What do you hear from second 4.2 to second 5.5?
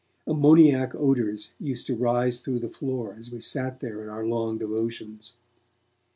long devotions.